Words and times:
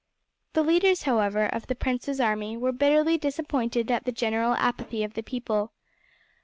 The 0.53 0.63
leaders, 0.63 1.03
however, 1.03 1.45
of 1.45 1.67
the 1.67 1.75
prince's 1.75 2.19
army 2.19 2.57
were 2.57 2.71
bitterly 2.71 3.19
disappointed 3.19 3.91
at 3.91 4.03
the 4.03 4.11
general 4.11 4.53
apathy 4.55 5.03
of 5.03 5.13
the 5.13 5.21
people. 5.21 5.73